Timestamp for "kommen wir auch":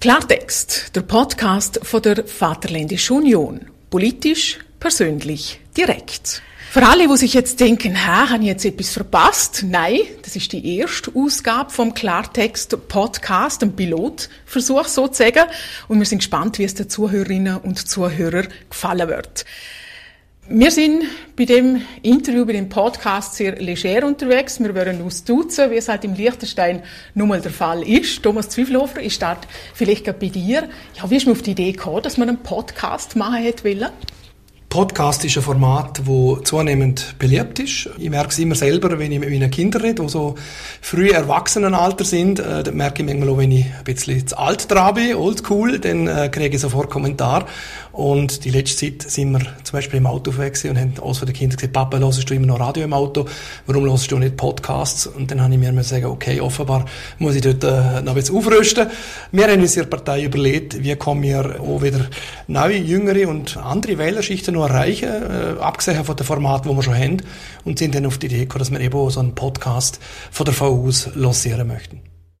60.94-61.82